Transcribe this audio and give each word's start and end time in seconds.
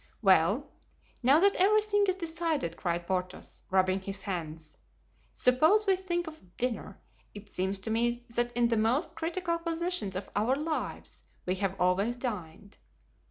"Well, 0.23 0.71
now 1.21 1.39
that 1.41 1.55
everything 1.57 2.05
is 2.07 2.15
decided," 2.15 2.75
cried 2.75 3.05
Porthos, 3.05 3.61
rubbing 3.69 3.99
his 4.01 4.23
hands, 4.23 4.75
"suppose 5.31 5.85
we 5.85 5.95
think 5.95 6.25
of 6.25 6.57
dinner! 6.57 6.99
It 7.35 7.51
seems 7.51 7.77
to 7.81 7.91
me 7.91 8.25
that 8.33 8.51
in 8.53 8.69
the 8.69 8.77
most 8.77 9.13
critical 9.13 9.59
positions 9.59 10.15
of 10.15 10.31
our 10.35 10.55
lives 10.55 11.27
we 11.45 11.53
have 11.57 11.79
always 11.79 12.17
dined." 12.17 12.77